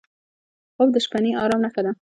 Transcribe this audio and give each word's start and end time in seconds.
خوب 0.75 0.89
د 0.93 0.97
شپهني 1.05 1.31
ارام 1.43 1.59
نښه 1.63 1.81
ده 1.85 1.91